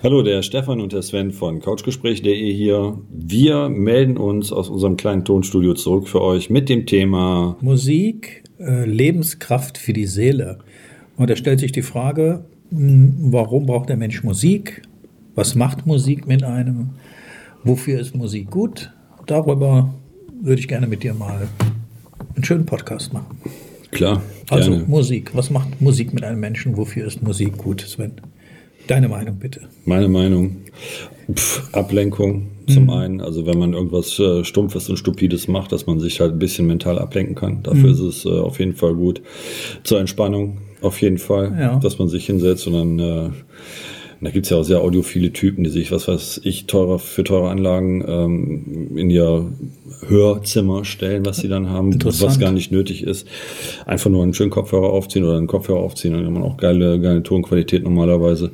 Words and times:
Hallo, 0.00 0.22
der 0.22 0.42
Stefan 0.42 0.80
und 0.80 0.92
der 0.92 1.02
Sven 1.02 1.32
von 1.32 1.60
Couchgespräch.de 1.60 2.52
hier. 2.52 2.96
Wir 3.10 3.68
melden 3.68 4.16
uns 4.16 4.52
aus 4.52 4.68
unserem 4.68 4.96
kleinen 4.96 5.24
Tonstudio 5.24 5.74
zurück 5.74 6.06
für 6.06 6.22
euch 6.22 6.50
mit 6.50 6.68
dem 6.68 6.86
Thema 6.86 7.56
Musik, 7.60 8.44
äh, 8.60 8.84
Lebenskraft 8.84 9.76
für 9.76 9.92
die 9.92 10.06
Seele. 10.06 10.60
Und 11.16 11.30
da 11.30 11.34
stellt 11.34 11.58
sich 11.58 11.72
die 11.72 11.82
Frage, 11.82 12.44
mh, 12.70 13.14
warum 13.32 13.66
braucht 13.66 13.88
der 13.88 13.96
Mensch 13.96 14.22
Musik? 14.22 14.82
Was 15.34 15.56
macht 15.56 15.84
Musik 15.84 16.28
mit 16.28 16.44
einem? 16.44 16.90
Wofür 17.64 17.98
ist 17.98 18.14
Musik 18.14 18.50
gut? 18.52 18.92
Darüber 19.26 19.92
würde 20.40 20.60
ich 20.60 20.68
gerne 20.68 20.86
mit 20.86 21.02
dir 21.02 21.12
mal 21.12 21.48
einen 22.36 22.44
schönen 22.44 22.66
Podcast 22.66 23.12
machen. 23.12 23.36
Klar. 23.90 24.22
Also 24.48 24.70
gerne. 24.70 24.84
Musik. 24.86 25.34
Was 25.34 25.50
macht 25.50 25.80
Musik 25.80 26.14
mit 26.14 26.22
einem 26.22 26.38
Menschen? 26.38 26.76
Wofür 26.76 27.04
ist 27.04 27.20
Musik 27.20 27.58
gut, 27.58 27.80
Sven? 27.80 28.12
Deine 28.88 29.08
Meinung 29.08 29.36
bitte. 29.38 29.60
Meine 29.84 30.08
Meinung. 30.08 30.56
Pff, 31.32 31.74
Ablenkung 31.74 32.48
zum 32.68 32.90
einen. 32.90 33.20
Also 33.20 33.46
wenn 33.46 33.58
man 33.58 33.74
irgendwas 33.74 34.18
äh, 34.18 34.44
Stumpfes 34.44 34.88
und 34.88 34.96
Stupides 34.96 35.46
macht, 35.46 35.72
dass 35.72 35.86
man 35.86 36.00
sich 36.00 36.20
halt 36.20 36.32
ein 36.32 36.38
bisschen 36.38 36.66
mental 36.66 36.98
ablenken 36.98 37.34
kann. 37.34 37.62
Dafür 37.62 37.90
ist 37.90 38.00
es 38.00 38.24
äh, 38.24 38.28
auf 38.28 38.58
jeden 38.58 38.74
Fall 38.74 38.94
gut. 38.94 39.22
Zur 39.84 40.00
Entspannung 40.00 40.58
auf 40.80 41.00
jeden 41.00 41.18
Fall. 41.18 41.56
Ja. 41.58 41.78
Dass 41.78 41.98
man 41.98 42.08
sich 42.08 42.26
hinsetzt 42.26 42.66
und 42.66 42.72
dann 42.72 42.98
äh, 42.98 43.30
da 44.20 44.30
gibt's 44.30 44.50
ja 44.50 44.56
auch 44.56 44.64
sehr 44.64 44.80
audiophile 44.80 45.32
Typen, 45.32 45.62
die 45.62 45.70
sich, 45.70 45.92
was 45.92 46.08
weiß 46.08 46.40
ich, 46.42 46.66
teurer 46.66 46.98
für 46.98 47.22
teure 47.22 47.50
Anlagen 47.50 48.04
ähm, 48.06 48.96
in 48.96 49.10
ihr 49.10 49.52
Hörzimmer 50.08 50.84
stellen, 50.84 51.24
was 51.24 51.36
sie 51.36 51.48
dann 51.48 51.70
haben, 51.70 51.96
was 52.04 52.40
gar 52.40 52.50
nicht 52.50 52.72
nötig 52.72 53.04
ist. 53.04 53.28
Einfach 53.86 54.10
nur 54.10 54.24
einen 54.24 54.34
schönen 54.34 54.50
Kopfhörer 54.50 54.90
aufziehen 54.90 55.24
oder 55.24 55.36
einen 55.36 55.46
Kopfhörer 55.46 55.78
aufziehen, 55.78 56.14
dann 56.14 56.24
hat 56.24 56.32
man 56.32 56.42
auch 56.42 56.56
geile, 56.56 57.00
geile 57.00 57.22
Tonqualität 57.22 57.84
normalerweise. 57.84 58.50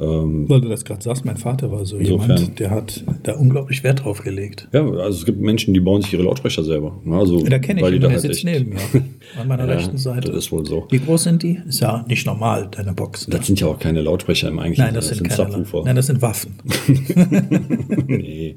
Ähm, 0.00 0.48
Weil 0.48 0.60
du 0.60 0.68
das 0.68 0.84
gerade 0.84 1.02
sagst, 1.02 1.24
mein 1.24 1.36
Vater 1.36 1.70
war 1.70 1.84
so 1.86 1.96
Insofern. 1.96 2.36
jemand, 2.36 2.58
der 2.58 2.70
hat 2.70 3.04
da 3.22 3.34
unglaublich 3.34 3.82
Wert 3.84 4.04
drauf 4.04 4.22
gelegt. 4.22 4.68
ja, 4.72 4.80
also 4.84 5.18
es 5.18 5.24
gibt 5.24 5.40
Menschen, 5.40 5.74
die 5.74 5.80
bauen 5.80 6.02
sich 6.02 6.12
ihre 6.12 6.22
Lautsprecher 6.24 6.64
selber. 6.64 6.98
ne, 7.04 7.16
Also, 7.16 7.42
Da 7.44 7.58
kenne 7.58 7.80
ich 7.86 7.94
ihn, 7.94 8.00
der 8.00 8.10
halt 8.10 8.20
sitzt 8.20 8.44
neben 8.44 8.70
mir, 8.70 8.80
an 9.40 9.48
meiner 9.48 9.66
Ja, 9.66 9.74
rechten 9.74 9.98
Seite. 9.98 10.28
Das 10.28 10.36
ist 10.46 10.52
wohl 10.52 10.66
so. 10.66 10.86
Wie 10.90 10.98
groß 10.98 11.24
sind 11.24 11.42
die? 11.42 11.60
Ist 11.68 11.80
ja 11.80 12.04
nicht 12.08 12.26
normal, 12.26 12.68
deine 12.70 12.92
Box. 12.92 13.26
Das 13.30 13.46
sind 13.46 13.60
ja 13.60 13.66
auch 13.68 13.78
keine 13.78 14.02
Lautsprecher 14.02 14.48
im 14.48 14.58
eigentlichen 14.58 14.84
Nein, 14.86 14.94
das, 14.94 15.08
Sinne, 15.08 15.18
sind 15.18 15.28
keine. 15.28 15.50
Subwoofer. 15.52 15.84
Nein, 15.84 15.96
das 15.96 16.06
sind 16.06 16.22
Waffen. 16.22 16.54
nee. 18.06 18.56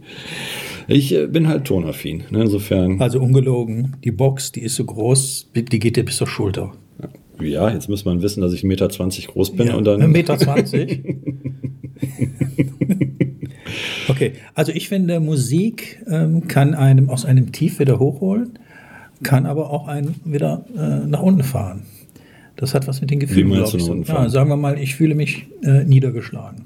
Ich 0.88 1.14
äh, 1.14 1.28
bin 1.28 1.48
halt 1.48 1.66
tonaffin. 1.66 2.24
Ne? 2.32 2.42
Insofern, 2.44 3.02
Also 3.02 3.20
ungelogen, 3.20 3.98
die 4.04 4.12
Box, 4.12 4.52
die 4.52 4.62
ist 4.62 4.76
so 4.76 4.86
groß, 4.86 5.50
die 5.56 5.80
geht 5.80 5.96
dir 5.98 6.04
bis 6.06 6.18
zur 6.18 6.28
Schulter. 6.28 6.72
Ja, 7.42 7.70
jetzt 7.70 7.90
muss 7.90 8.06
man 8.06 8.22
wissen, 8.22 8.42
dass 8.42 8.54
ich 8.54 8.62
1,20 8.64 8.68
Meter 8.68 8.88
groß 9.32 9.56
bin 9.56 9.68
Ja, 9.68 9.76
und 9.76 9.86
dann. 9.86 10.02
1,20 10.02 10.08
Meter. 10.08 10.38
20. 10.38 11.04
okay, 14.10 14.34
also 14.56 14.72
ich 14.72 14.90
finde, 14.90 15.20
Musik 15.20 16.04
ähm, 16.10 16.48
kann 16.48 16.74
einem 16.74 17.10
aus 17.10 17.26
einem 17.26 17.52
Tief 17.52 17.80
wieder 17.80 18.00
hochholen, 18.00 18.58
kann 19.24 19.46
aber 19.46 19.70
auch 19.72 19.88
einen 19.88 20.16
wieder 20.26 20.66
äh, 20.78 21.08
nach 21.08 21.22
unten 21.22 21.44
fahren. 21.44 21.84
Das 22.56 22.74
hat 22.74 22.88
was 22.88 23.00
mit 23.02 23.10
den 23.12 23.20
Gefühlen, 23.20 23.50
meinst 23.50 23.72
glaube 23.72 23.74
du 23.78 23.78
ich. 23.78 23.82
nach 23.84 23.88
So. 23.88 23.92
unten 23.94 24.08
Ja, 24.08 24.14
fahren? 24.16 24.30
sagen 24.30 24.50
wir 24.50 24.58
mal, 24.58 24.78
ich 24.80 24.96
fühle 24.96 25.16
mich 25.16 25.48
äh, 25.64 25.84
niedergeschlagen. 25.86 26.64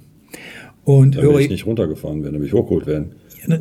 Und 0.86 1.16
Dann 1.16 1.24
höre 1.24 1.40
ich 1.40 1.46
ich, 1.46 1.52
nicht 1.52 1.66
runtergefahren 1.66 2.24
werden, 2.24 2.34
dann 2.34 2.42
will 2.42 2.48
ich 2.48 2.54
hochgeholt 2.54 2.88
werden. 2.88 3.12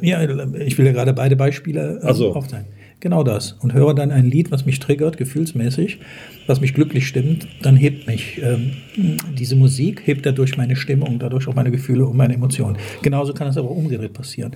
ja, 0.00 0.22
ich 0.58 0.76
will 0.78 0.86
ja 0.86 0.92
gerade 0.92 1.12
beide 1.12 1.36
Beispiele 1.36 2.00
äh, 2.02 2.14
so. 2.14 2.34
aufteilen. 2.34 2.64
Genau 3.02 3.24
das. 3.24 3.56
Und 3.60 3.74
höre 3.74 3.94
dann 3.94 4.12
ein 4.12 4.26
Lied, 4.26 4.52
was 4.52 4.64
mich 4.64 4.78
triggert, 4.78 5.16
gefühlsmäßig, 5.16 5.98
was 6.46 6.60
mich 6.60 6.72
glücklich 6.72 7.08
stimmt, 7.08 7.48
dann 7.60 7.74
hebt 7.74 8.06
mich 8.06 8.40
ähm, 8.40 8.74
diese 9.36 9.56
Musik, 9.56 10.02
hebt 10.04 10.24
dadurch 10.24 10.56
meine 10.56 10.76
Stimmung, 10.76 11.18
dadurch 11.18 11.48
auch 11.48 11.56
meine 11.56 11.72
Gefühle 11.72 12.06
und 12.06 12.16
meine 12.16 12.34
Emotionen. 12.34 12.78
Genauso 13.02 13.34
kann 13.34 13.48
es 13.48 13.56
aber 13.56 13.72
umgedreht 13.72 14.12
passieren. 14.12 14.52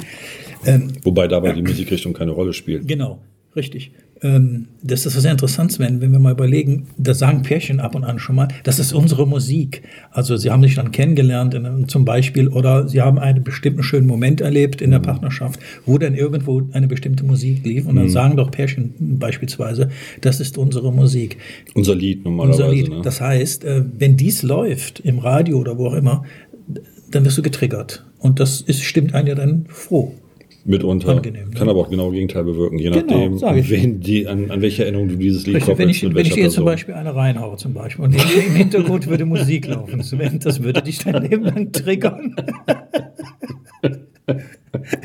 Ähm, 0.65 0.93
Wobei 1.03 1.27
dabei 1.27 1.55
die 1.55 1.63
Musikrichtung 1.63 2.13
keine 2.13 2.31
Rolle 2.31 2.53
spielt. 2.53 2.87
Genau, 2.87 3.21
richtig. 3.57 3.91
Ähm, 4.27 4.67
das 4.83 5.07
ist 5.07 5.15
sehr 5.21 5.31
interessant, 5.31 5.73
Sven, 5.73 6.01
wenn 6.01 6.13
wir 6.13 6.19
mal 6.19 6.33
überlegen, 6.33 6.87
da 6.97 7.15
sagen 7.15 7.43
Pärchen 7.43 7.81
ab 7.81 7.95
und 7.95 8.05
an 8.05 8.19
schon 8.19 8.37
mal, 8.37 8.49
das 8.65 8.79
ist 8.79 8.93
unsere 8.93 9.27
Musik. 9.27 9.83
Also 10.11 10.37
sie 10.37 10.51
haben 10.51 10.63
sich 10.63 10.75
dann 10.75 10.91
kennengelernt 10.91 11.55
in, 11.55 11.89
zum 11.89 12.05
Beispiel 12.05 12.49
oder 12.49 12.89
sie 12.89 13.03
haben 13.03 13.19
einen 13.19 13.45
bestimmten 13.45 13.83
schönen 13.83 14.07
Moment 14.07 14.41
erlebt 14.41 14.81
in 14.81 14.91
der 14.91 14.99
Partnerschaft, 14.99 15.61
wo 15.85 15.99
dann 15.99 16.15
irgendwo 16.15 16.63
eine 16.73 16.89
bestimmte 16.89 17.25
Musik 17.25 17.65
lief 17.65 17.87
und 17.87 17.97
dann 17.97 18.09
sagen 18.09 18.37
doch 18.37 18.51
Pärchen 18.51 18.95
beispielsweise, 19.19 19.91
das 20.21 20.41
ist 20.41 20.59
unsere 20.59 20.93
Musik. 20.93 21.37
Unser 21.75 21.95
Lied 21.95 22.25
normalerweise. 22.25 22.65
Unser 22.65 22.75
Lied. 22.75 22.89
Ne? 22.89 23.01
Das 23.03 23.21
heißt, 23.21 23.65
äh, 23.65 23.85
wenn 23.99 24.17
dies 24.17 24.43
läuft 24.43 25.01
im 25.01 25.19
Radio 25.19 25.59
oder 25.59 25.79
wo 25.79 25.87
auch 25.89 25.95
immer, 25.95 26.25
dann 27.11 27.25
wirst 27.25 27.39
du 27.39 27.43
getriggert. 27.43 28.05
Und 28.19 28.41
das 28.41 28.61
ist, 28.61 28.83
stimmt 28.83 29.15
einen 29.15 29.29
ja 29.29 29.35
dann 29.35 29.67
froh. 29.69 30.15
Mitunter. 30.67 31.11
Angenehm, 31.11 31.53
Kann 31.53 31.67
ne? 31.67 31.71
aber 31.71 31.81
auch 31.81 31.91
genau 31.91 32.07
das 32.07 32.15
Gegenteil 32.15 32.45
bewirken, 32.45 32.79
je 32.79 32.91
Genau, 32.91 33.29
nachdem, 33.31 33.71
wen 33.71 34.01
die, 34.01 34.27
an, 34.27 34.51
an 34.51 34.61
welche 34.61 34.83
Erinnerung 34.83 35.09
du 35.09 35.17
dieses 35.17 35.47
Lied 35.47 35.57
Richtig, 35.57 35.79
wenn 35.79 35.87
koppelst, 35.89 36.03
ich, 36.03 36.15
wenn 36.15 36.27
ich 36.27 36.35
dir 36.35 36.51
zum. 36.51 36.65
Beispiel 36.65 36.95
eine 36.95 37.15
reinhaue 37.15 37.57
zum 37.57 37.73
Beispiel 37.75 38.05
und 38.05 38.15
im 38.15 38.55
Hintergrund 38.55 39.07
würde 39.07 39.25
Musik 39.25 39.69
laufen, 39.69 40.03
das 40.41 40.63
würde 40.63 40.83
dich 40.83 40.99
dein 40.99 41.23
Leben 41.23 41.45
lang 41.45 41.73
triggern. 41.73 42.37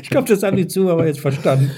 Ich 0.02 0.10
glaube, 0.10 0.28
das 0.28 0.42
haben 0.42 0.56
die 0.56 0.66
Zuhörer 0.66 1.06
jetzt 1.06 1.20
verstanden. 1.20 1.70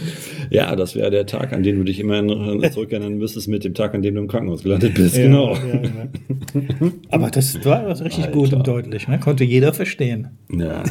Ja, 0.55 0.77
das 0.77 0.95
wäre 0.95 1.11
der 1.11 1.27
Tag, 1.27 1.53
an 1.53 1.63
den 1.63 1.77
du 1.77 1.85
dich 1.85 1.99
immer 2.01 2.23
zurückerinnern 2.71 3.19
müsstest 3.19 3.49
mit 3.49 3.65
dem 3.65 3.75
Tag, 3.75 3.95
an 3.95 4.03
dem 4.03 4.15
du 4.15 4.21
im 4.21 4.29
Krankenhaus 4.29 4.63
gelandet 4.63 4.95
bist. 4.95 5.17
genau. 5.17 5.55
Ja, 5.55 5.83
ja. 5.83 6.91
Aber 7.11 7.31
das 7.31 7.65
war 7.65 7.87
was 7.87 8.05
richtig 8.05 8.31
gut 8.33 8.53
und 8.53 8.67
deutlich, 8.67 9.09
ne? 9.09 9.19
konnte 9.19 9.45
jeder 9.45 9.73
verstehen. 9.73 10.29
Ja. 10.51 10.83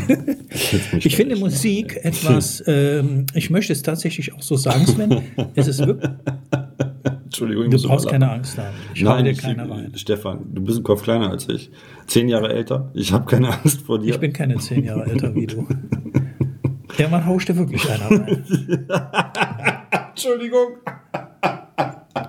Ich 0.99 1.15
finde. 1.15 1.33
Musik 1.33 1.99
etwas, 2.03 2.63
ähm, 2.67 3.25
ich 3.33 3.49
möchte 3.49 3.73
es 3.73 3.81
tatsächlich 3.81 4.33
auch 4.33 4.41
so 4.41 4.55
sagen, 4.55 4.85
Sven, 4.85 5.21
es 5.55 5.67
ist 5.67 5.85
wirklich, 5.85 6.09
Entschuldigung, 7.25 7.65
ich 7.73 7.81
du 7.81 7.87
brauchst 7.87 8.07
keine 8.07 8.29
Angst 8.29 8.57
haben. 8.57 8.75
Ich 8.93 9.01
Nein, 9.01 9.25
dir 9.25 9.31
ich, 9.31 9.39
keine 9.39 9.67
rein. 9.69 9.91
Stefan, 9.95 10.41
du 10.53 10.61
bist 10.61 10.77
ein 10.79 10.83
Kopf 10.83 11.03
kleiner 11.03 11.31
als 11.31 11.49
ich. 11.49 11.71
Zehn 12.05 12.29
Jahre 12.29 12.53
älter. 12.53 12.91
Ich 12.93 13.11
habe 13.11 13.25
keine 13.25 13.49
Angst 13.49 13.81
vor 13.81 13.99
dir. 13.99 14.11
Ich 14.13 14.19
bin 14.19 14.31
keine 14.31 14.57
zehn 14.57 14.83
Jahre 14.83 15.05
älter 15.09 15.33
wie 15.33 15.47
du. 15.47 15.67
Ja, 16.97 17.09
man 17.09 17.25
haust 17.25 17.49
dir 17.49 17.57
wirklich 17.57 17.89
einer 17.89 18.09
rein. 18.09 18.43
Entschuldigung. 20.09 20.77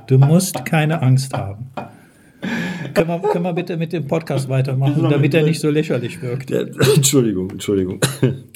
Du 0.06 0.18
musst 0.18 0.64
keine 0.64 1.02
Angst 1.02 1.34
haben. 1.34 1.70
Können 2.92 3.08
wir, 3.08 3.18
können 3.30 3.44
wir 3.44 3.52
bitte 3.52 3.76
mit 3.76 3.92
dem 3.92 4.06
Podcast 4.06 4.48
weitermachen, 4.48 5.06
damit 5.10 5.34
er 5.34 5.42
nicht 5.42 5.60
so 5.60 5.70
lächerlich 5.70 6.20
wirkt? 6.22 6.50
Entschuldigung, 6.96 7.50
Entschuldigung. 7.50 8.00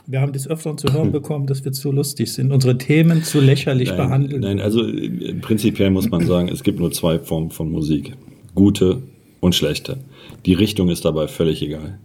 Wir 0.07 0.21
haben 0.21 0.33
des 0.33 0.49
Öfteren 0.49 0.79
zu 0.79 0.93
hören 0.93 1.11
bekommen, 1.11 1.47
dass 1.47 1.65
wir 1.65 1.73
zu 1.73 1.91
lustig 1.91 2.33
sind, 2.33 2.53
unsere 2.53 2.77
Themen 2.79 3.25
zu 3.25 3.41
lächerlich 3.41 3.89
Nein, 3.89 3.97
behandeln. 3.97 4.43
nein, 4.43 4.61
also 4.61 4.87
äh, 4.87 5.35
prinzipiell 5.41 5.91
muss 5.91 6.09
man 6.11 6.27
sagen, 6.27 6.49
es 6.49 6.63
gibt 6.63 6.79
nur 6.79 6.93
zwei 6.93 7.19
Formen 7.19 7.51
von 7.51 7.71
Musik. 7.71 8.15
Gute 8.55 9.03
und 9.41 9.55
schlechte. 9.55 9.99
Die 10.47 10.55
Richtung 10.55 10.91
ist 10.91 11.05
dabei 11.05 11.29
völlig 11.29 11.63
egal. 11.63 11.99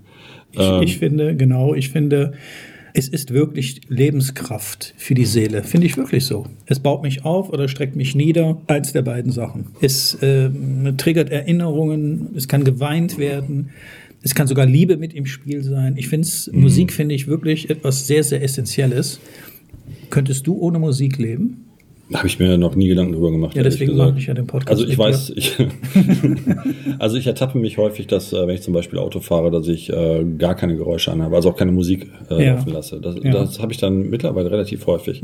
Ich, 0.51 0.61
ich 0.81 0.97
finde, 0.99 1.35
genau, 1.35 1.73
ich 1.73 1.89
finde, 1.89 2.33
es 2.93 3.07
ist 3.07 3.31
wirklich 3.33 3.81
Lebenskraft 3.89 4.93
für 4.97 5.15
die 5.15 5.25
Seele. 5.25 5.63
Finde 5.63 5.87
ich 5.87 5.97
wirklich 5.97 6.25
so. 6.25 6.45
Es 6.67 6.79
baut 6.79 7.01
mich 7.01 7.25
auf 7.25 7.49
oder 7.49 7.67
streckt 7.67 7.95
mich 7.95 8.13
nieder. 8.15 8.61
Eins 8.67 8.93
der 8.93 9.01
beiden 9.01 9.31
Sachen. 9.31 9.67
Es 9.81 10.17
ähm, 10.21 10.93
triggert 10.97 11.31
Erinnerungen, 11.31 12.29
es 12.35 12.47
kann 12.47 12.63
geweint 12.63 13.17
werden. 13.17 13.71
Es 14.21 14.35
kann 14.35 14.47
sogar 14.47 14.65
Liebe 14.65 14.97
mit 14.97 15.13
im 15.13 15.25
Spiel 15.25 15.63
sein. 15.63 15.95
Ich 15.97 16.07
finde 16.07 16.27
es, 16.27 16.49
Musik 16.53 16.93
finde 16.93 17.15
ich 17.15 17.27
wirklich 17.27 17.69
etwas 17.69 18.07
sehr, 18.07 18.23
sehr 18.23 18.41
Essentielles. 18.41 19.19
Könntest 20.11 20.45
du 20.47 20.57
ohne 20.57 20.79
Musik 20.79 21.17
leben? 21.17 21.65
Habe 22.13 22.27
ich 22.27 22.37
mir 22.37 22.57
noch 22.57 22.75
nie 22.75 22.87
Gedanken 22.89 23.13
drüber 23.13 23.31
gemacht. 23.31 23.55
Ja, 23.55 23.63
deswegen 23.63 23.95
mache 23.95 24.15
ich 24.17 24.27
ja 24.27 24.33
den 24.33 24.45
Podcast 24.45 24.71
Also 24.71 24.85
ich 24.85 24.97
weiß, 24.97 25.31
ich, 25.35 25.55
also 26.99 27.17
ich 27.17 27.27
ertappe 27.27 27.57
mich 27.57 27.77
häufig, 27.77 28.07
dass 28.07 28.33
äh, 28.33 28.45
wenn 28.47 28.55
ich 28.55 28.61
zum 28.61 28.73
Beispiel 28.73 28.99
Auto 28.99 29.19
fahre, 29.19 29.51
dass 29.51 29.67
ich 29.67 29.89
äh, 29.91 30.25
gar 30.37 30.55
keine 30.55 30.75
Geräusche 30.75 31.11
anhabe, 31.11 31.35
also 31.35 31.49
auch 31.49 31.55
keine 31.55 31.71
Musik 31.71 32.07
äh, 32.29 32.45
Ja. 32.45 32.53
laufen 32.55 32.73
lasse. 32.73 32.99
Das, 33.01 33.15
Ja. 33.23 33.31
das 33.31 33.59
habe 33.59 33.71
ich 33.71 33.77
dann 33.79 34.09
mittlerweile 34.09 34.51
relativ 34.51 34.85
häufig. 34.85 35.23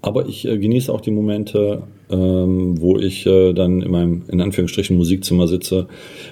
Aber 0.00 0.26
ich 0.26 0.46
äh, 0.48 0.58
genieße 0.58 0.92
auch 0.92 1.00
die 1.00 1.10
Momente, 1.10 1.82
ähm, 2.10 2.80
wo 2.80 2.98
ich 2.98 3.26
äh, 3.26 3.52
dann 3.52 3.82
in 3.82 3.90
meinem 3.90 4.22
in 4.28 4.40
Anführungsstrichen 4.40 4.96
Musikzimmer 4.96 5.46
sitze 5.48 5.86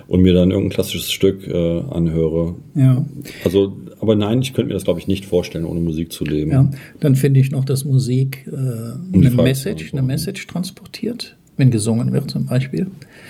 und 0.09 0.23
mir 0.23 0.32
dann 0.32 0.50
irgendein 0.50 0.75
klassisches 0.75 1.12
Stück 1.12 1.47
äh, 1.47 1.81
anhöre. 1.91 2.55
Ja. 2.75 3.05
Also, 3.44 3.76
aber 4.00 4.14
nein, 4.17 4.41
ich 4.43 4.55
könnte 4.55 4.69
mir 4.69 4.75
das 4.75 4.85
glaube 4.85 5.00
ich 5.00 5.09
nicht 5.09 5.25
vorstellen, 5.25 5.64
ohne 5.64 5.81
Musik 5.81 6.12
zu 6.12 6.25
leben. 6.25 6.50
Ja, 6.50 6.70
dann 7.00 7.17
finde 7.17 7.41
ich 7.41 7.50
noch, 7.50 7.64
dass 7.64 7.85
Musik 7.85 8.47
äh, 8.47 9.17
eine, 9.17 9.31
zu 9.31 9.37
Message, 9.75 9.93
eine. 9.93 10.03
Message 10.03 10.47
transportiert, 10.47 11.37
wenn 11.56 11.71
gesungen 11.71 12.12
wird 12.12 12.31
zum 12.31 12.47
Beispiel. 12.47 12.87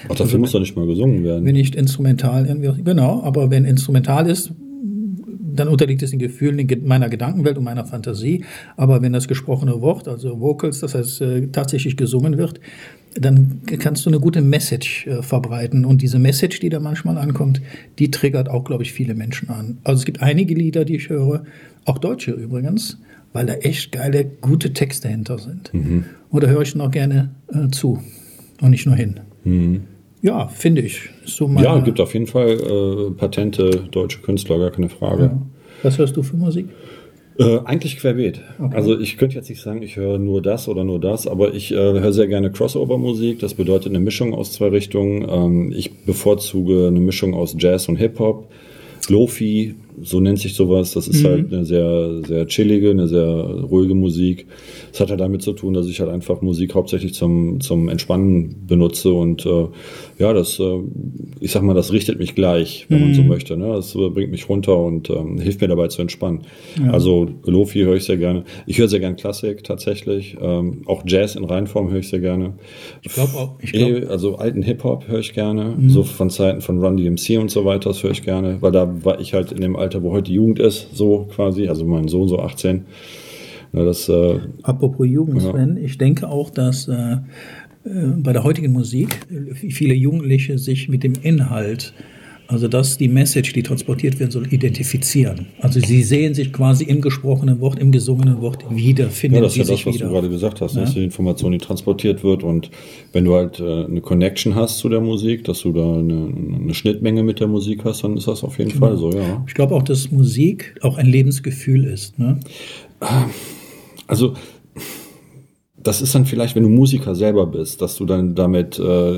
Ach, 0.09 0.15
dafür 0.15 0.39
muss 0.39 0.53
doch 0.53 0.61
nicht 0.61 0.77
mal 0.77 0.87
gesungen 0.87 1.25
werden. 1.25 1.45
Wenn 1.45 1.55
nicht 1.55 1.75
instrumental 1.75 2.47
genau, 2.85 3.23
aber 3.23 3.51
wenn 3.51 3.65
instrumental 3.65 4.29
ist, 4.29 4.53
dann 5.55 5.69
unterliegt 5.69 6.03
es 6.03 6.11
den 6.11 6.19
Gefühlen 6.19 6.59
in 6.59 6.87
meiner 6.87 7.09
Gedankenwelt 7.09 7.57
und 7.59 7.65
meiner 7.65 7.87
Fantasie. 7.87 8.45
Aber 8.77 9.03
wenn 9.03 9.13
das 9.13 9.29
gesprochene 9.29 9.81
Wort, 9.81 10.09
also 10.09 10.41
Vocals, 10.41 10.81
das 10.81 10.95
heißt 10.95 11.21
äh, 11.21 11.47
tatsächlich 11.49 11.97
gesungen 11.97 12.39
wird, 12.39 12.61
dann 13.15 13.61
kannst 13.79 14.05
du 14.05 14.11
eine 14.11 14.21
gute 14.21 14.43
Message 14.43 15.07
äh, 15.07 15.23
verbreiten. 15.23 15.85
Und 15.85 16.03
diese 16.03 16.19
Message, 16.19 16.61
die 16.61 16.69
da 16.69 16.81
manchmal 16.81 17.19
ankommt, 17.19 17.61
die 17.99 18.11
triggert 18.11 18.49
auch, 18.49 18.65
glaube 18.65 18.83
ich, 18.83 18.93
viele 18.93 19.15
Menschen 19.15 19.51
an. 19.51 19.79
Also 19.85 20.01
es 20.01 20.05
gibt 20.05 20.23
einige 20.23 20.55
Lieder, 20.55 20.85
die 20.85 20.97
ich 20.97 21.09
höre, 21.09 21.45
auch 21.85 21.99
deutsche 21.99 22.33
übrigens, 22.33 22.99
weil 23.33 23.47
da 23.47 23.55
echt 23.55 23.93
geile, 23.93 24.25
gute 24.25 24.73
Texte 24.73 25.09
dahinter 25.09 25.39
sind. 25.39 25.73
Mhm. 25.73 26.05
Und 26.31 26.43
da 26.43 26.49
höre 26.49 26.63
ich 26.63 26.75
noch 26.75 26.91
gerne 26.91 27.31
äh, 27.53 27.69
zu 27.69 28.03
und 28.61 28.71
nicht 28.71 28.87
nur 28.87 28.97
hin. 28.97 29.21
Mhm. 29.45 29.83
Ja, 30.25 30.49
finde 30.49 30.81
ich. 30.81 31.11
So 31.27 31.47
ja, 31.59 31.79
gibt 31.81 32.01
auf 32.01 32.15
jeden 32.15 32.27
Fall 32.27 32.53
äh, 32.53 33.11
patente 33.11 33.71
deutsche 33.91 34.21
Künstler, 34.21 34.59
gar 34.59 34.71
keine 34.71 34.89
Frage. 34.89 35.25
Ja. 35.25 35.43
Was 35.83 35.99
hörst 35.99 36.17
du 36.17 36.23
für 36.23 36.39
Musik? 36.39 36.71
Äh, 37.39 37.59
eigentlich 37.67 37.99
querbeet. 37.99 38.41
Okay. 38.59 38.75
Also 38.75 38.99
ich 38.99 39.19
könnte 39.19 39.37
jetzt 39.37 39.51
nicht 39.51 39.61
sagen, 39.61 39.83
ich 39.83 39.97
höre 39.97 40.19
nur 40.19 40.41
das 40.41 40.67
oder 40.67 40.83
nur 40.83 40.99
das, 40.99 41.27
aber 41.27 41.53
ich 41.53 41.73
äh, 41.73 41.75
höre 41.75 42.15
sehr 42.15 42.27
gerne 42.27 42.51
Crossover-Musik. 42.51 43.41
Das 43.41 43.53
bedeutet 43.53 43.89
eine 43.89 44.01
Mischung 44.01 44.33
aus 44.33 44.53
zwei 44.53 44.69
Richtungen. 44.69 45.29
Ähm, 45.29 45.75
ich 45.77 46.05
bevorzuge 46.07 46.87
eine 46.87 47.01
Mischung 47.01 47.35
aus 47.35 47.55
Jazz 47.59 47.91
und 47.91 47.97
Hip-Hop. 47.97 48.51
Lofi, 49.11 49.75
so 50.03 50.21
nennt 50.21 50.39
sich 50.39 50.55
sowas. 50.55 50.93
Das 50.93 51.09
ist 51.09 51.23
mhm. 51.23 51.29
halt 51.29 51.53
eine 51.53 51.65
sehr, 51.65 52.23
sehr 52.27 52.47
chillige, 52.47 52.91
eine 52.91 53.09
sehr 53.09 53.27
ruhige 53.27 53.95
Musik. 53.95 54.47
Es 54.93 55.01
hat 55.01 55.11
halt 55.11 55.21
damit 55.21 55.43
zu 55.43 55.53
tun, 55.53 55.75
dass 55.75 55.87
ich 55.87 56.01
halt 56.01 56.11
einfach 56.11 56.43
Musik 56.43 56.75
hauptsächlich 56.75 57.15
zum, 57.15 57.61
zum 57.61 57.89
Entspannen 57.89 58.67
benutze 58.67 59.13
und 59.13 59.45
äh, 59.47 59.67
ja, 60.19 60.33
das, 60.33 60.59
äh, 60.59 60.81
ich 61.41 61.53
sag 61.53 61.63
mal, 61.63 61.75
das 61.75 61.93
richtet 61.93 62.19
mich 62.19 62.35
gleich, 62.35 62.87
wenn 62.89 62.99
mhm. 62.99 63.05
man 63.05 63.15
so 63.15 63.23
mhm. 63.23 63.29
möchte. 63.29 63.57
Ne? 63.57 63.69
Das 63.69 63.95
äh, 63.95 64.09
bringt 64.11 64.31
mich 64.31 64.49
runter 64.49 64.77
und 64.77 65.11
ähm, 65.11 65.39
hilft 65.39 65.61
mir 65.61 65.69
dabei 65.69 65.89
zu 65.89 66.03
entspannen. 66.03 66.43
Ja. 66.79 66.93
Also 66.93 67.29
Lofi 67.45 67.81
höre 67.81 67.97
ich 67.97 68.05
sehr 68.05 68.17
gerne. 68.17 68.45
Ich 68.67 68.79
höre 68.79 68.89
sehr 68.89 69.01
gerne 69.01 69.17
Klassik 69.17 69.65
tatsächlich. 69.65 70.37
Ähm, 70.41 70.83
auch 70.87 71.03
Jazz 71.07 71.37
in 71.37 71.45
Reinform 71.45 71.91
höre 71.91 72.01
ich 72.01 72.09
sehr 72.09 72.21
gerne. 72.21 72.55
Ich 73.03 73.13
glaube 73.13 73.33
auch. 73.35 73.55
Ich 73.61 73.73
glaub. 73.73 74.11
Also 74.11 74.37
alten 74.37 74.63
Hip-Hop 74.63 75.09
höre 75.09 75.21
ich 75.21 75.35
gerne. 75.35 75.75
Mhm. 75.77 75.91
So 75.91 76.03
von 76.03 76.31
Zeiten 76.31 76.61
von 76.61 76.83
Run 76.83 76.97
DMC 76.97 77.39
und 77.39 77.51
so 77.51 77.65
weiter, 77.65 77.91
das 77.91 78.03
höre 78.03 78.13
ich 78.13 78.23
gerne, 78.23 78.59
weil 78.61 78.73
da 78.73 79.05
war 79.05 79.21
ich 79.21 79.35
halt 79.35 79.53
in 79.53 79.61
dem 79.61 79.77
Alter, 79.77 79.84
wo 80.03 80.13
heute 80.13 80.33
Jugend 80.33 80.59
ist, 80.59 80.89
so 80.95 81.29
quasi. 81.35 81.69
Also 81.69 81.85
mein 81.85 82.09
Sohn 82.09 82.29
so 82.29 82.39
18. 82.39 82.85
Ja, 83.73 83.85
das, 83.85 84.09
äh, 84.09 84.39
Apropos 84.63 85.07
Jugend, 85.07 85.43
ja. 85.43 85.51
Sven, 85.51 85.77
ich 85.77 85.99
denke 85.99 86.29
auch, 86.29 86.51
dass 86.51 86.89
äh, 86.89 87.17
äh, 87.85 88.07
bei 88.17 88.33
der 88.33 88.45
heutigen 88.45 88.73
Musik 88.73 89.27
viele 89.53 89.95
Jugendliche 89.95 90.59
sich 90.59 90.89
mit 90.89 91.03
dem 91.03 91.15
Inhalt, 91.23 91.93
also 92.47 92.69
dass 92.69 92.99
die 92.99 93.09
Message, 93.09 93.53
die 93.53 93.63
transportiert 93.63 94.19
werden 94.21 94.31
soll, 94.31 94.53
identifizieren. 94.53 95.47
Also 95.61 95.81
sie 95.81 96.03
sehen 96.03 96.35
sich 96.35 96.53
quasi 96.53 96.85
im 96.85 97.01
gesprochenen 97.01 97.61
Wort, 97.61 97.79
im 97.79 97.91
gesungenen 97.91 98.41
Wort 98.41 98.65
wieder, 98.71 99.09
finden 99.09 99.37
ja, 99.37 99.43
das 99.43 99.53
ist 99.53 99.69
ja 99.69 99.75
das, 99.75 99.87
was 99.87 99.95
wieder. 99.95 100.07
du 100.07 100.13
gerade 100.13 100.29
gesagt 100.29 100.61
hast, 100.61 100.75
ja? 100.75 100.83
dass 100.83 100.95
die 100.95 101.05
Information, 101.05 101.53
die 101.53 101.59
transportiert 101.59 102.23
wird 102.23 102.43
und 102.43 102.71
wenn 103.13 103.25
du 103.25 103.35
halt 103.35 103.61
äh, 103.61 103.85
eine 103.85 104.01
Connection 104.01 104.55
hast 104.55 104.79
zu 104.79 104.89
der 104.89 105.01
Musik, 105.01 105.45
dass 105.45 105.61
du 105.61 105.73
da 105.73 105.99
eine, 105.99 106.33
eine 106.61 106.75
Schnittmenge 106.75 107.23
mit 107.23 107.41
der 107.41 107.49
Musik 107.49 107.85
hast, 107.85 108.05
dann 108.05 108.17
ist 108.17 108.29
das 108.29 108.45
auf 108.45 108.59
jeden 108.59 108.73
genau. 108.73 108.87
Fall 108.89 108.97
so, 108.99 109.11
ja. 109.13 109.43
Ich 109.47 109.55
glaube 109.55 109.75
auch, 109.75 109.83
dass 109.83 110.11
Musik 110.11 110.77
auch 110.83 110.99
ein 110.99 111.07
Lebensgefühl 111.07 111.85
ist. 111.85 112.19
Ne? 112.19 112.39
Also 114.07 114.35
das 115.85 116.01
ist 116.01 116.15
dann 116.15 116.25
vielleicht, 116.25 116.57
wenn 116.57 116.63
du 116.63 116.71
Musiker 116.71 117.15
selber 117.15 117.47
bist, 117.47 117.83
dass 117.83 117.97
du 117.97 118.07
dann 118.07 118.35
damit 118.35 118.79
äh, 118.79 119.15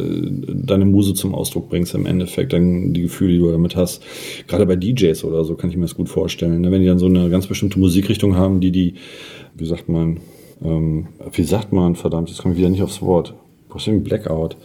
deine 0.49 0.85
Muse 0.85 1.15
zum 1.15 1.35
Ausdruck 1.35 1.71
bringst 1.71 1.95
im 1.95 2.07
Endeffekt, 2.07 2.53
dann 2.53 2.93
die 2.93 3.03
Gefühle, 3.03 3.33
die 3.33 3.39
du 3.39 3.53
damit 3.53 3.77
hast. 3.77 4.03
Gerade 4.49 4.67
bei 4.67 4.75
DJs 4.75 5.23
oder 5.25 5.45
so 5.45 5.55
kann 5.55 5.71
ich 5.71 5.77
mir 5.77 5.85
das 5.85 5.95
gut 5.95 6.09
vorstellen. 6.09 6.61
Ne? 6.61 6.73
Wenn 6.73 6.83
die 6.83 6.89
dann 6.89 6.99
so 6.99 7.07
eine 7.07 7.31
ganz 7.31 7.47
bestimmte 7.47 7.79
Musikrichtung 7.79 8.37
haben, 8.37 8.61
die 8.61 8.73
die, 8.73 8.95
wie 9.55 9.67
sagt 9.67 9.89
man, 9.89 10.19
ähm, 10.63 11.07
wie 11.33 11.45
sagt 11.45 11.73
man, 11.73 11.95
verdammt, 11.95 12.31
jetzt 12.31 12.43
komme 12.43 12.55
ich 12.55 12.59
wieder 12.59 12.71
nicht 12.71 12.83
aufs 12.83 13.01
Wort. 13.01 13.35
Brauchst 13.69 13.87
du 13.87 13.93
einen 13.93 14.03
Blackout? 14.03 14.57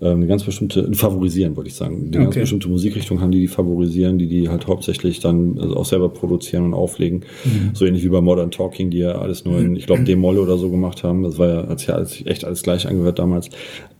Ähm, 0.00 0.16
eine 0.16 0.26
ganz 0.26 0.44
bestimmte, 0.44 0.92
favorisieren, 0.94 1.56
wollte 1.56 1.68
ich 1.68 1.74
sagen. 1.74 2.10
Eine 2.12 2.16
okay. 2.16 2.24
ganz 2.24 2.34
bestimmte 2.34 2.68
Musikrichtung 2.68 3.20
haben, 3.20 3.30
die 3.30 3.40
die 3.40 3.48
favorisieren, 3.48 4.18
die 4.18 4.26
die 4.26 4.48
halt 4.48 4.66
hauptsächlich 4.66 5.20
dann 5.20 5.58
also 5.58 5.76
auch 5.76 5.84
selber 5.84 6.08
produzieren 6.08 6.64
und 6.64 6.74
auflegen. 6.74 7.24
Mhm. 7.44 7.70
So 7.74 7.84
ähnlich 7.84 8.02
wie 8.02 8.08
bei 8.08 8.20
Modern 8.20 8.50
Talking, 8.50 8.90
die 8.90 8.98
ja 8.98 9.12
alles 9.12 9.44
nur 9.44 9.58
in, 9.58 9.76
ich 9.76 9.86
glaube, 9.86 10.04
D-Moll 10.04 10.38
oder 10.38 10.56
so 10.56 10.70
gemacht 10.70 11.04
haben. 11.04 11.22
Das 11.22 11.38
war 11.38 11.48
ja, 11.48 11.68
hat 11.68 11.78
sich 11.78 11.88
ja 11.88 11.94
alles, 11.94 12.24
echt 12.24 12.44
alles 12.44 12.62
gleich 12.62 12.88
angehört 12.88 13.18
damals. 13.18 13.50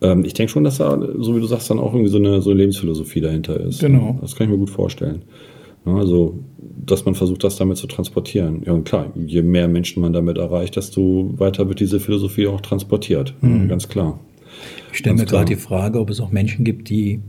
Ähm, 0.01 0.25
ich 0.25 0.33
denke 0.33 0.51
schon, 0.51 0.63
dass 0.63 0.79
da, 0.79 0.99
so 1.19 1.35
wie 1.35 1.39
du 1.39 1.45
sagst, 1.45 1.69
dann 1.69 1.79
auch 1.79 1.93
irgendwie 1.93 2.11
so 2.11 2.17
eine, 2.17 2.41
so 2.41 2.49
eine 2.49 2.59
Lebensphilosophie 2.59 3.21
dahinter 3.21 3.59
ist. 3.59 3.79
Genau. 3.79 4.17
Das 4.21 4.35
kann 4.35 4.47
ich 4.47 4.51
mir 4.51 4.59
gut 4.59 4.71
vorstellen. 4.71 5.21
Also, 5.85 6.39
dass 6.85 7.05
man 7.05 7.13
versucht, 7.13 7.43
das 7.43 7.57
damit 7.57 7.77
zu 7.77 7.87
transportieren. 7.87 8.63
Ja, 8.65 8.73
und 8.73 8.85
klar, 8.85 9.11
je 9.15 9.41
mehr 9.41 9.67
Menschen 9.67 10.01
man 10.01 10.13
damit 10.13 10.37
erreicht, 10.37 10.75
desto 10.75 11.33
weiter 11.37 11.67
wird 11.67 11.79
diese 11.79 11.99
Philosophie 11.99 12.47
auch 12.47 12.61
transportiert. 12.61 13.33
Mhm. 13.41 13.67
Ganz 13.67 13.89
klar. 13.89 14.19
Ich 14.91 14.99
stelle 14.99 15.15
mir 15.15 15.25
gerade 15.25 15.45
die 15.45 15.55
Frage, 15.55 15.99
ob 15.99 16.09
es 16.09 16.19
auch 16.19 16.31
Menschen 16.31 16.63
gibt, 16.63 16.89
die 16.89 17.21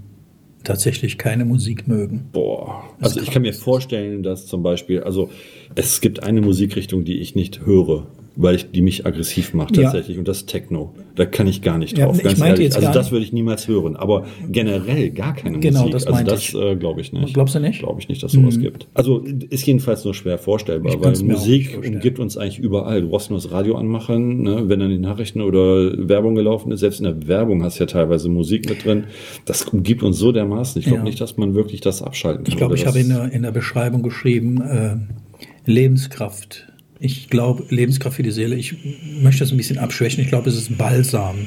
tatsächlich 0.65 1.19
keine 1.19 1.45
Musik 1.45 1.87
mögen. 1.87 2.29
Boah, 2.33 2.85
also 3.01 3.21
ich 3.21 3.31
kann 3.31 3.43
mir 3.43 3.53
vorstellen, 3.53 4.23
dass 4.23 4.47
zum 4.47 4.63
Beispiel, 4.63 5.03
also 5.03 5.31
es 5.75 6.01
gibt 6.01 6.23
eine 6.23 6.41
Musikrichtung, 6.41 7.05
die 7.05 7.19
ich 7.19 7.35
nicht 7.35 7.67
höre 7.67 8.07
weil 8.37 8.57
ich 8.57 8.71
die 8.71 8.83
mich 8.83 9.07
aggressiv 9.07 9.55
macht 9.55 9.77
tatsächlich. 9.77 10.17
Ja. 10.17 10.21
Und 10.21 10.29
das 10.29 10.39
ist 10.39 10.49
Techno. 10.49 10.95
Da 11.15 11.25
kann 11.25 11.47
ich 11.47 11.63
gar 11.63 11.79
nicht 11.79 11.97
drauf, 11.97 12.17
ja, 12.17 12.25
ganz 12.25 12.41
ehrlich. 12.41 12.75
also 12.75 12.93
das 12.93 13.13
würde 13.13 13.25
ich 13.25 13.33
niemals 13.33 13.69
hören. 13.69 13.97
Aber 13.97 14.27
generell 14.49 15.11
gar 15.11 15.35
keine 15.35 15.61
genau, 15.61 15.81
Musik. 15.81 15.93
Das 15.93 16.07
also 16.07 16.25
das 16.25 16.55
äh, 16.55 16.77
glaube 16.77 17.01
ich 17.01 17.13
nicht. 17.13 17.35
Glaubst 17.35 17.55
du 17.55 17.61
nicht? 17.61 17.79
Glaube 17.79 18.01
ich 18.01 18.09
nicht, 18.09 18.23
dass 18.23 18.33
sowas 18.33 18.57
mhm. 18.57 18.63
gibt. 18.63 18.89
Also 18.95 19.21
ist 19.21 19.67
jedenfalls 19.67 20.05
nur 20.05 20.15
schwer 20.15 20.39
vorstellbar, 20.39 20.95
weil 21.01 21.17
Musik 21.23 21.79
umgibt 21.79 22.19
uns 22.19 22.37
eigentlich 22.37 22.59
überall. 22.59 23.03
Du 23.03 23.11
brauchst 23.11 23.31
nur 23.31 23.39
das 23.39 23.53
Radio 23.53 23.77
anmachen, 23.77 24.43
ne? 24.43 24.69
wenn 24.69 24.81
dann 24.81 24.91
die 24.91 24.99
Nachrichten 24.99 25.41
oder 25.41 26.09
Werbung 26.09 26.35
gelaufen 26.35 26.73
ist. 26.73 26.81
Selbst 26.81 27.01
in 27.01 27.05
der 27.05 27.29
Werbung 27.29 27.63
hast 27.63 27.79
du 27.79 27.85
ja 27.85 27.87
teilweise 27.87 28.29
Musik 28.29 28.69
mit 28.69 28.85
drin. 28.85 29.05
Das 29.45 29.63
umgibt 29.63 30.03
uns 30.03 30.19
so 30.19 30.33
dermaßen. 30.33 30.81
Ich 30.81 30.87
glaube 30.87 30.99
ja. 30.99 31.05
nicht, 31.05 31.21
dass 31.21 31.37
man 31.37 31.55
wirklich 31.55 31.81
das 31.81 32.03
abschalten 32.03 32.45
kann. 32.45 32.53
Ich 32.53 32.57
glaube, 32.57 32.75
ich 32.75 32.87
habe 32.87 32.99
in 32.99 33.09
der, 33.09 33.33
in 33.33 33.43
der 33.43 33.53
Beschreibung 33.53 34.03
geschrieben, 34.03 34.61
äh, 34.61 34.97
Lebenskraft 35.67 36.67
ich 37.01 37.29
glaube, 37.29 37.65
Lebenskraft 37.75 38.17
für 38.17 38.23
die 38.23 38.31
Seele, 38.31 38.57
ich 38.57 38.77
möchte 39.21 39.41
das 39.41 39.51
ein 39.51 39.57
bisschen 39.57 39.79
abschwächen. 39.79 40.23
Ich 40.23 40.29
glaube, 40.29 40.49
es 40.49 40.57
ist 40.57 40.77
Balsam. 40.79 41.47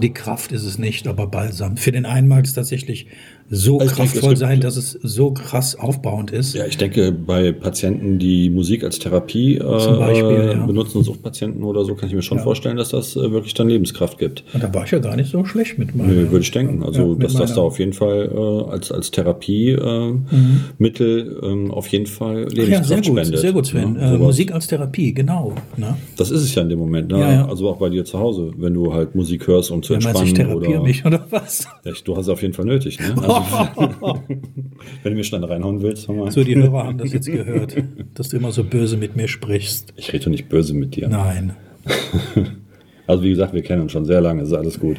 Die 0.00 0.12
Kraft 0.12 0.52
ist 0.52 0.64
es 0.64 0.78
nicht, 0.78 1.06
aber 1.06 1.26
Balsam. 1.26 1.76
Für 1.76 1.92
den 1.92 2.06
einen 2.06 2.28
mag 2.28 2.44
es 2.44 2.54
tatsächlich 2.54 3.06
so 3.52 3.80
also 3.80 3.96
kraftvoll 3.96 4.20
denke, 4.20 4.36
sein, 4.36 4.60
dass 4.60 4.76
es 4.76 4.92
so 5.02 5.32
krass 5.32 5.74
aufbauend 5.74 6.30
ist. 6.30 6.54
Ja, 6.54 6.66
ich 6.66 6.76
denke, 6.76 7.10
bei 7.10 7.50
Patienten, 7.50 8.20
die 8.20 8.48
Musik 8.48 8.84
als 8.84 9.00
Therapie 9.00 9.56
äh, 9.56 9.60
Beispiel, 9.60 10.52
ja. 10.54 10.66
benutzen, 10.66 11.02
Suchtpatienten 11.02 11.64
oder 11.64 11.84
so, 11.84 11.96
kann 11.96 12.08
ich 12.08 12.14
mir 12.14 12.22
schon 12.22 12.38
ja. 12.38 12.44
vorstellen, 12.44 12.76
dass 12.76 12.90
das 12.90 13.16
äh, 13.16 13.32
wirklich 13.32 13.54
dann 13.54 13.68
Lebenskraft 13.68 14.18
gibt. 14.18 14.44
Und 14.54 14.62
da 14.62 14.72
war 14.72 14.84
ich 14.84 14.92
ja 14.92 15.00
gar 15.00 15.16
nicht 15.16 15.32
so 15.32 15.44
schlecht 15.44 15.78
mit 15.78 15.96
meinem. 15.96 16.26
Nee, 16.26 16.30
würde 16.30 16.44
ich 16.44 16.50
denken. 16.52 16.84
Also, 16.84 17.14
ja, 17.14 17.18
dass 17.18 17.34
das 17.34 17.54
da 17.54 17.62
auf 17.62 17.80
jeden 17.80 17.92
Fall 17.92 18.30
äh, 18.32 18.70
als, 18.70 18.92
als 18.92 19.10
Therapiemittel 19.10 21.40
äh, 21.42 21.46
mhm. 21.46 21.64
ähm, 21.64 21.72
auf 21.72 21.88
jeden 21.88 22.06
Fall 22.06 22.44
Lebenskraft 22.44 22.70
ja, 22.70 22.84
sehr 22.84 22.96
gut, 22.98 23.06
spendet. 23.06 23.38
Sehr 23.40 23.52
gut, 23.52 23.66
Sven. 23.66 23.94
Ne? 23.94 24.16
Musik 24.16 24.52
als 24.52 24.68
Therapie, 24.68 25.12
genau. 25.12 25.54
Ne? 25.76 25.96
Das 26.16 26.30
ist 26.30 26.42
es 26.42 26.54
ja 26.54 26.62
in 26.62 26.68
dem 26.68 26.78
Moment. 26.78 27.10
Ne? 27.10 27.48
Also 27.48 27.68
auch 27.68 27.78
bei 27.78 27.88
dir 27.88 28.04
zu 28.04 28.16
Hause, 28.16 28.52
wenn 28.58 28.74
du 28.74 28.94
halt 28.94 29.16
Musik 29.16 29.48
hörst, 29.48 29.72
um 29.72 29.82
zu 29.82 29.94
entspannen. 29.94 30.36
Ich 30.36 30.46
oder, 30.46 30.80
mich, 30.80 31.04
oder 31.04 31.26
was? 31.30 31.66
du 32.04 32.16
hast 32.16 32.26
es 32.26 32.28
auf 32.28 32.42
jeden 32.42 32.54
Fall 32.54 32.66
nötig. 32.66 33.00
Ne? 33.00 33.12
Also, 33.16 33.39
Wenn 35.02 35.12
du 35.12 35.16
mir 35.16 35.24
schnell 35.24 35.44
reinhauen 35.44 35.82
willst, 35.82 36.08
hör 36.08 36.14
mal. 36.14 36.30
So, 36.30 36.44
die 36.44 36.56
Hörer 36.56 36.84
haben 36.84 36.98
das 36.98 37.12
jetzt 37.12 37.26
gehört, 37.26 37.76
dass 38.14 38.28
du 38.28 38.36
immer 38.36 38.52
so 38.52 38.64
böse 38.64 38.96
mit 38.96 39.16
mir 39.16 39.28
sprichst. 39.28 39.92
Ich 39.96 40.12
rede 40.12 40.30
nicht 40.30 40.48
böse 40.48 40.74
mit 40.74 40.96
dir. 40.96 41.08
Nein. 41.08 41.54
also 43.06 43.22
wie 43.22 43.30
gesagt, 43.30 43.54
wir 43.54 43.62
kennen 43.62 43.82
uns 43.82 43.92
schon 43.92 44.04
sehr 44.04 44.20
lange, 44.20 44.42
ist 44.42 44.52
alles 44.52 44.78
gut. 44.78 44.98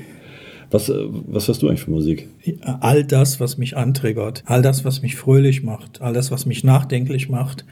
Was, 0.72 0.88
äh, 0.88 0.94
was 1.10 1.48
hörst 1.48 1.62
du 1.62 1.68
eigentlich 1.68 1.82
für 1.82 1.92
Musik? 1.92 2.30
All 2.62 3.04
das, 3.04 3.40
was 3.40 3.58
mich 3.58 3.76
antriggert, 3.76 4.44
all 4.46 4.62
das, 4.62 4.86
was 4.86 5.02
mich 5.02 5.18
fröhlich 5.18 5.64
macht, 5.64 6.02
all 6.02 6.14
das, 6.14 6.32
was 6.32 6.46
mich 6.46 6.64
nachdenklich 6.64 7.30
macht. 7.30 7.66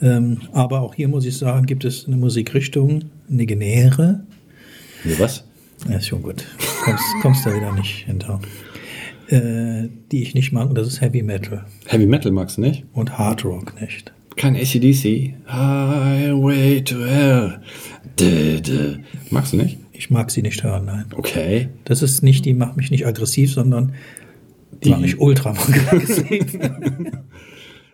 Ähm, 0.00 0.38
aber 0.52 0.80
auch 0.80 0.94
hier 0.94 1.08
muss 1.08 1.26
ich 1.26 1.36
sagen, 1.36 1.66
gibt 1.66 1.84
es 1.84 2.06
eine 2.06 2.16
Musikrichtung, 2.16 3.06
eine 3.28 3.44
Genere. 3.46 4.20
Nee, 5.02 5.14
was? 5.18 5.44
Ja, 5.88 5.96
ist 5.96 6.06
schon 6.06 6.22
gut. 6.22 6.46
Kommst, 6.84 7.04
kommst 7.22 7.46
da 7.46 7.54
wieder 7.54 7.72
nicht 7.72 8.06
hinter 8.06 8.40
äh, 9.34 9.88
die 10.12 10.22
ich 10.22 10.34
nicht 10.34 10.52
mag, 10.52 10.68
und 10.68 10.78
das 10.78 10.86
ist 10.86 11.00
Heavy 11.00 11.22
Metal. 11.22 11.64
Heavy 11.86 12.06
Metal 12.06 12.32
magst 12.32 12.56
du 12.56 12.60
nicht? 12.60 12.84
Und 12.92 13.18
Hard 13.18 13.44
Rock 13.44 13.80
nicht. 13.80 14.12
Kein 14.36 14.56
ACDC. 14.56 15.34
Highway 15.46 16.82
to 16.82 17.04
Hell. 17.04 17.60
Dö, 18.18 18.60
dö. 18.60 18.96
Magst 19.30 19.52
du 19.52 19.58
nicht? 19.58 19.78
Ich 19.92 20.10
mag 20.10 20.30
sie 20.30 20.42
nicht 20.42 20.62
hören, 20.62 20.86
nein. 20.86 21.06
Okay. 21.16 21.68
Das 21.84 22.02
ist 22.02 22.22
nicht, 22.22 22.44
die 22.44 22.54
macht 22.54 22.76
mich 22.76 22.90
nicht 22.90 23.06
aggressiv, 23.06 23.52
sondern 23.52 23.94
die, 24.72 24.78
die 24.80 24.90
macht 24.90 25.00
mich 25.02 25.20
ultra 25.20 25.50
aggressiv. 25.50 26.58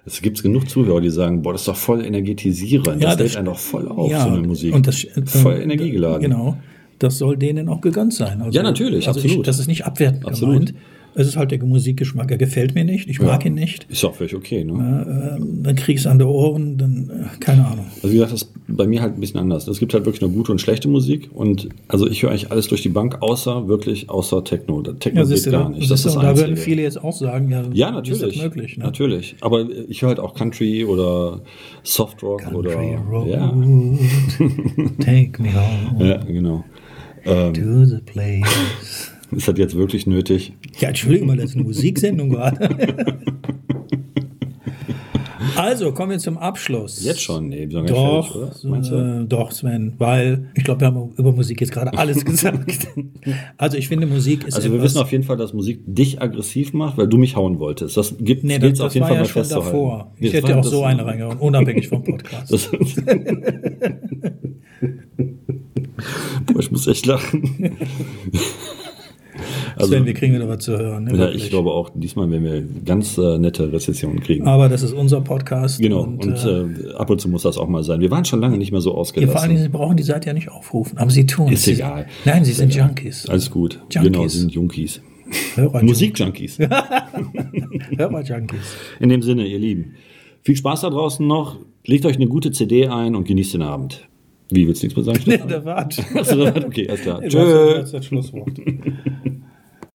Es 0.06 0.22
gibt 0.22 0.42
genug 0.42 0.68
Zuhörer, 0.68 1.02
die 1.02 1.10
sagen, 1.10 1.42
boah, 1.42 1.52
das 1.52 1.60
ist 1.60 1.68
doch 1.68 1.76
voll 1.76 2.04
energetisierend. 2.04 3.02
Ja, 3.02 3.14
das 3.14 3.18
lädt 3.18 3.36
einen 3.36 3.44
doch 3.44 3.58
voll 3.58 3.86
auf, 3.86 4.10
ja, 4.10 4.22
so 4.22 4.30
eine 4.30 4.44
Musik. 4.44 4.74
Und 4.74 4.86
das, 4.86 5.04
äh, 5.04 5.24
voll 5.26 5.60
energiegeladen. 5.60 6.22
Genau 6.22 6.56
das 7.00 7.18
soll 7.18 7.36
denen 7.36 7.68
auch 7.68 7.80
gegönnt 7.80 8.14
sein. 8.14 8.40
Also, 8.42 8.56
ja, 8.56 8.62
natürlich, 8.62 9.08
also 9.08 9.18
absolut. 9.18 9.38
Ich, 9.38 9.46
das 9.46 9.58
ist 9.58 9.66
nicht 9.66 9.84
abwertend 9.84 10.26
absolut. 10.26 10.66
gemeint. 10.66 10.74
Es 11.14 11.26
ist 11.26 11.36
halt 11.36 11.50
der 11.50 11.62
Musikgeschmack. 11.62 12.30
Er 12.30 12.38
gefällt 12.38 12.74
mir 12.74 12.84
nicht. 12.84 13.08
Ich 13.08 13.20
mag 13.20 13.44
ihn 13.44 13.54
nicht. 13.54 13.86
Ist 13.88 14.04
auch 14.04 14.14
völlig 14.14 14.34
okay, 14.34 14.64
ne? 14.64 15.36
Ähm, 15.38 15.62
dann 15.62 15.74
krieg 15.74 15.96
ich 15.96 16.02
es 16.02 16.06
an 16.06 16.18
der 16.18 16.28
Ohren, 16.28 16.78
dann 16.78 17.10
äh, 17.10 17.38
keine 17.40 17.66
Ahnung. 17.66 17.86
Also 17.96 18.10
wie 18.10 18.14
gesagt, 18.14 18.32
das 18.32 18.42
ist 18.42 18.52
bei 18.68 18.86
mir 18.86 19.02
halt 19.02 19.14
ein 19.14 19.20
bisschen 19.20 19.40
anders. 19.40 19.66
Es 19.66 19.78
gibt 19.78 19.92
halt 19.94 20.04
wirklich 20.04 20.22
eine 20.22 20.32
gute 20.32 20.52
und 20.52 20.60
schlechte 20.60 20.88
Musik 20.88 21.30
und 21.34 21.68
also 21.88 22.08
ich 22.08 22.22
höre 22.22 22.30
eigentlich 22.30 22.50
alles 22.50 22.68
durch 22.68 22.82
die 22.82 22.88
Bank, 22.88 23.18
außer 23.20 23.68
wirklich 23.68 24.08
außer 24.08 24.44
Techno. 24.44 24.82
Techno 24.82 25.22
Ja, 25.22 25.28
geht 25.28 25.46
du, 25.46 25.50
gar 25.50 25.68
nicht. 25.70 25.90
Das 25.90 26.00
ist 26.00 26.06
das 26.06 26.16
und 26.16 26.22
da 26.22 26.36
würden 26.36 26.56
viele 26.56 26.82
jetzt 26.82 27.02
auch 27.02 27.12
sagen, 27.16 27.50
ja, 27.50 27.64
Ja, 27.72 27.90
natürlich. 27.90 28.22
ist 28.22 28.36
das 28.36 28.42
möglich? 28.42 28.78
Ne? 28.78 28.84
Natürlich. 28.84 29.36
Aber 29.40 29.66
ich 29.88 30.02
höre 30.02 30.10
halt 30.10 30.20
auch 30.20 30.34
Country 30.34 30.84
oder 30.84 31.40
Softrock 31.82 32.42
Country 32.42 32.58
oder 32.58 32.98
Road, 33.10 33.28
ja, 33.28 33.48
take 35.00 35.42
me 35.42 35.50
home 35.54 36.08
ja, 36.08 36.16
genau. 36.18 36.64
Ähm, 37.24 37.54
to 37.54 37.84
the 37.84 37.98
place. 38.04 39.12
ist 39.30 39.48
das 39.48 39.58
jetzt 39.58 39.76
wirklich 39.76 40.06
nötig? 40.06 40.52
Ja, 40.78 40.88
Entschuldigung 40.88 41.28
mal, 41.28 41.36
das 41.36 41.50
ist 41.50 41.56
eine 41.56 41.64
Musiksendung 41.64 42.30
gerade. 42.30 42.68
also, 45.56 45.92
kommen 45.92 46.12
wir 46.12 46.18
zum 46.18 46.38
Abschluss. 46.38 47.04
Jetzt 47.04 47.20
schon? 47.22 47.48
Nee, 47.48 47.66
Doch, 47.66 48.32
fertig? 48.32 48.64
Meinst 48.64 48.90
du? 48.90 48.94
äh, 48.96 49.26
doch, 49.26 49.50
Sven, 49.52 49.94
weil 49.98 50.48
ich 50.54 50.64
glaube, 50.64 50.80
wir 50.80 50.86
haben 50.88 51.12
über 51.16 51.32
Musik 51.32 51.60
jetzt 51.60 51.72
gerade 51.72 51.96
alles 51.98 52.24
gesagt. 52.30 52.88
also 53.58 53.76
ich 53.76 53.88
finde, 53.88 54.06
Musik 54.06 54.46
ist 54.46 54.54
Also 54.54 54.72
wir 54.72 54.80
wissen 54.82 54.98
auf 54.98 55.12
jeden 55.12 55.24
Fall, 55.24 55.36
dass 55.36 55.52
Musik 55.52 55.80
dich 55.86 56.22
aggressiv 56.22 56.72
macht, 56.72 56.96
weil 56.96 57.08
du 57.08 57.18
mich 57.18 57.36
hauen 57.36 57.58
wolltest. 57.58 57.96
Das 57.96 58.14
gibt 58.18 58.44
nee, 58.44 58.58
das, 58.58 58.80
auf 58.80 58.86
das 58.86 58.94
jeden 58.94 59.02
war 59.02 59.08
Fall 59.08 59.16
ja 59.16 59.22
mal 59.22 59.28
schon 59.28 59.42
festzuhalten. 59.42 59.66
davor. 59.66 60.12
Ich 60.18 60.32
das 60.32 60.42
hätte 60.42 60.56
auch 60.58 60.64
so 60.64 60.84
eine 60.84 61.04
reingehauen, 61.04 61.38
unabhängig 61.38 61.88
vom 61.88 62.02
Podcast. 62.04 62.70
Boah, 66.46 66.60
ich 66.60 66.70
muss 66.70 66.86
echt 66.86 67.04
lachen. 67.06 67.76
Also, 69.80 69.92
Sven, 69.92 70.06
wir 70.06 70.14
kriegen 70.14 70.34
wieder 70.34 70.48
was 70.48 70.64
zu 70.64 70.78
hören. 70.78 71.04
Ne, 71.04 71.12
ja, 71.12 71.18
wirklich. 71.18 71.44
ich 71.44 71.50
glaube 71.50 71.70
auch, 71.70 71.90
diesmal 71.94 72.30
werden 72.30 72.44
wir 72.44 72.62
ganz 72.84 73.18
äh, 73.18 73.38
nette 73.38 73.72
Rezessionen 73.72 74.20
kriegen. 74.20 74.46
Aber 74.46 74.68
das 74.68 74.82
ist 74.82 74.92
unser 74.92 75.20
Podcast. 75.20 75.80
genau, 75.80 76.02
Und, 76.02 76.24
und, 76.24 76.44
äh, 76.44 76.90
äh, 76.90 76.94
ab 76.94 77.10
und 77.10 77.20
zu 77.20 77.28
muss 77.28 77.42
das 77.42 77.58
auch 77.58 77.68
mal 77.68 77.82
sein. 77.82 78.00
Wir 78.00 78.10
waren 78.10 78.24
schon 78.24 78.40
lange 78.40 78.58
nicht 78.58 78.72
mehr 78.72 78.80
so 78.80 78.90
ja, 78.90 78.94
vor 78.94 79.00
ausgelassen. 79.00 79.48
Dingen, 79.48 79.62
Sie 79.62 79.68
brauchen 79.68 79.96
die 79.96 80.02
Seite 80.02 80.28
ja 80.28 80.32
nicht 80.32 80.50
aufrufen, 80.50 80.98
aber 80.98 81.10
Sie 81.10 81.26
tun 81.26 81.52
Ist 81.52 81.66
es. 81.66 81.78
egal. 81.78 82.06
Nein, 82.24 82.44
Sie 82.44 82.52
sind 82.52 82.74
Junkies. 82.74 83.28
Alles 83.28 83.50
gut. 83.50 83.80
Junkies. 83.90 84.12
Genau, 84.12 84.28
sind 84.28 84.52
Junkies. 84.52 85.00
Musikjunkies. 85.82 86.58
Hörer-Junkies. 87.96 88.76
In 88.98 89.08
dem 89.08 89.22
Sinne, 89.22 89.46
ihr 89.46 89.58
Lieben. 89.58 89.94
Viel 90.42 90.56
Spaß 90.56 90.82
da 90.82 90.90
draußen 90.90 91.26
noch. 91.26 91.56
Legt 91.86 92.04
euch 92.06 92.16
eine 92.16 92.26
gute 92.26 92.50
CD 92.50 92.88
ein 92.88 93.14
und 93.14 93.26
genießt 93.26 93.54
den 93.54 93.62
Abend. 93.62 94.08
Wie, 94.50 94.66
willst 94.66 94.82
du 94.82 94.86
nichts 94.86 94.96
mehr 94.96 95.04
sagen? 95.04 95.20
Nee, 95.26 95.38
der 95.48 95.64
Wart. 95.64 95.98
Achso, 96.14 96.46
okay, 96.46 96.88
alles 96.88 97.02
klar. 97.02 97.20
Tschö. 97.22 97.38
du 97.38 97.78
hast 97.82 97.94
das 97.94 98.04
Schlusswort. 98.04 98.58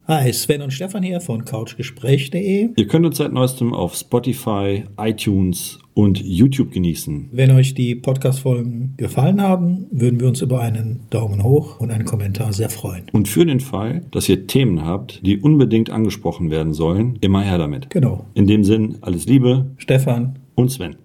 Hi, 0.07 0.31
Sven 0.31 0.61
und 0.61 0.71
Stefan 0.71 1.01
hier 1.01 1.19
von 1.19 1.45
couchgespräch.de. 1.45 2.69
Ihr 2.75 2.87
könnt 2.87 3.07
uns 3.07 3.17
seit 3.17 3.33
neuestem 3.33 3.73
auf 3.73 3.95
Spotify, 3.95 4.83
iTunes 4.99 5.79
und 5.95 6.21
YouTube 6.23 6.71
genießen. 6.71 7.29
Wenn 7.31 7.49
euch 7.49 7.73
die 7.73 7.95
Podcast-Folgen 7.95 8.93
gefallen 8.97 9.41
haben, 9.41 9.87
würden 9.89 10.19
wir 10.19 10.27
uns 10.27 10.43
über 10.43 10.61
einen 10.61 11.07
Daumen 11.09 11.41
hoch 11.41 11.79
und 11.79 11.89
einen 11.89 12.05
Kommentar 12.05 12.53
sehr 12.53 12.69
freuen. 12.69 13.05
Und 13.13 13.27
für 13.27 13.47
den 13.47 13.59
Fall, 13.59 14.03
dass 14.11 14.29
ihr 14.29 14.45
Themen 14.45 14.85
habt, 14.85 15.25
die 15.25 15.39
unbedingt 15.39 15.89
angesprochen 15.89 16.51
werden 16.51 16.73
sollen, 16.73 17.17
immer 17.21 17.41
her 17.41 17.57
damit. 17.57 17.89
Genau. 17.89 18.27
In 18.35 18.45
dem 18.45 18.63
Sinn, 18.63 18.99
alles 19.01 19.25
Liebe 19.25 19.71
Stefan, 19.77 20.37
und 20.53 20.69
Sven. 20.69 20.97